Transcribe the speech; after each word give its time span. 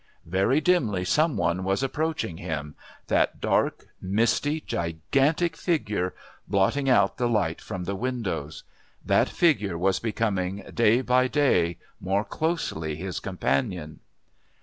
Very 0.25 0.59
dimly 0.59 1.05
some 1.05 1.37
one 1.37 1.63
was 1.63 1.83
approaching 1.83 2.37
him 2.37 2.73
that 3.05 3.39
dark, 3.39 3.85
misty, 4.01 4.59
gigantic 4.59 5.55
figure 5.55 6.15
blotting 6.47 6.89
out 6.89 7.17
the 7.17 7.29
light 7.29 7.61
from 7.61 7.83
the 7.83 7.93
windows. 7.95 8.63
That 9.05 9.29
figure 9.29 9.77
was 9.77 9.99
becoming 9.99 10.63
day 10.73 11.01
by 11.01 11.27
day 11.27 11.77
more 11.99 12.25
closely 12.25 12.95
his 12.95 13.19
companion. 13.19 13.99